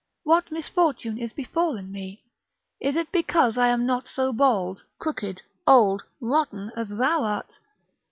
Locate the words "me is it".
1.91-3.11